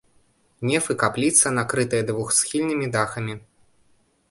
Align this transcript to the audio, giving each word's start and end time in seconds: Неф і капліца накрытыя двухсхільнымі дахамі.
Неф 0.69 0.87
і 0.93 0.95
капліца 1.03 1.51
накрытыя 1.59 2.07
двухсхільнымі 2.09 2.91
дахамі. 2.99 3.39